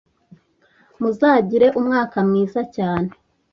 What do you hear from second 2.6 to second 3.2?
cyane